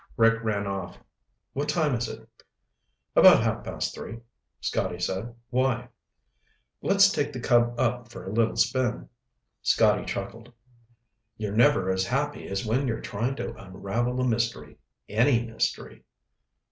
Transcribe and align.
Rick 0.17 0.41
rang 0.43 0.65
off. 0.65 0.97
"What 1.53 1.69
time 1.69 1.93
is 1.93 2.09
it?" 2.09 2.27
"About 3.15 3.43
half 3.43 3.63
past 3.63 3.93
three," 3.93 4.21
Scotty 4.59 4.97
said. 4.97 5.35
"Why?" 5.51 5.89
"Let's 6.81 7.11
take 7.11 7.31
the 7.31 7.39
Cub 7.39 7.79
up 7.79 8.09
for 8.09 8.25
a 8.25 8.33
little 8.33 8.55
spin." 8.55 9.09
Scotty 9.61 10.05
chuckled. 10.05 10.51
"You're 11.37 11.53
never 11.55 11.91
as 11.91 12.07
happy 12.07 12.47
as 12.47 12.65
when 12.65 12.87
you're 12.87 12.99
trying 12.99 13.35
to 13.35 13.53
unravel 13.53 14.19
a 14.19 14.25
mystery. 14.27 14.79
Any 15.07 15.45
mystery." 15.45 16.03